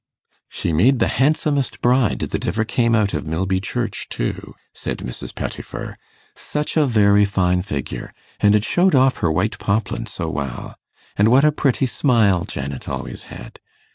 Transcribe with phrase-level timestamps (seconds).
[0.49, 5.35] 'She made the handsomest bride that ever came out of Milby church, too,' said Mrs.
[5.35, 5.95] Pettifer.
[6.33, 8.11] 'Such a very fine figure!
[8.39, 10.73] And it showed off her white poplin so well.
[11.15, 13.59] And what a pretty smile Janet always had!